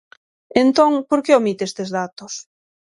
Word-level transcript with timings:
Entón, 0.63 0.91
¿por 1.09 1.19
que 1.23 1.37
omite 1.39 1.63
estes 1.69 1.89
datos? 1.97 2.33